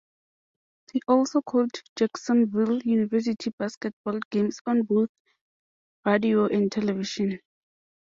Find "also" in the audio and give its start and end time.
1.07-1.43